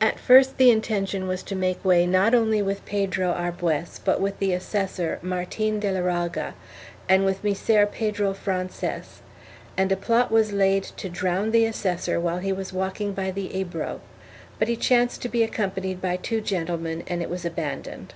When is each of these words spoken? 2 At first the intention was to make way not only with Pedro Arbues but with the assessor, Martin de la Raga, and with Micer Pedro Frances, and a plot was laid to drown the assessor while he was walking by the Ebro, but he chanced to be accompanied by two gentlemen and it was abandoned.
2 0.00 0.06
At 0.06 0.18
first 0.18 0.56
the 0.56 0.70
intention 0.70 1.26
was 1.28 1.42
to 1.42 1.54
make 1.54 1.84
way 1.84 2.06
not 2.06 2.34
only 2.34 2.62
with 2.62 2.86
Pedro 2.86 3.34
Arbues 3.34 4.00
but 4.02 4.18
with 4.18 4.38
the 4.38 4.54
assessor, 4.54 5.18
Martin 5.20 5.78
de 5.78 5.92
la 5.92 6.00
Raga, 6.00 6.54
and 7.06 7.26
with 7.26 7.42
Micer 7.42 7.84
Pedro 7.84 8.32
Frances, 8.32 9.20
and 9.76 9.92
a 9.92 9.94
plot 9.94 10.32
was 10.32 10.54
laid 10.54 10.84
to 10.84 11.10
drown 11.10 11.50
the 11.50 11.66
assessor 11.66 12.18
while 12.18 12.38
he 12.38 12.50
was 12.50 12.72
walking 12.72 13.12
by 13.12 13.30
the 13.30 13.54
Ebro, 13.58 14.00
but 14.58 14.68
he 14.68 14.74
chanced 14.74 15.20
to 15.20 15.28
be 15.28 15.42
accompanied 15.42 16.00
by 16.00 16.16
two 16.16 16.40
gentlemen 16.40 17.02
and 17.06 17.20
it 17.20 17.28
was 17.28 17.44
abandoned. 17.44 18.14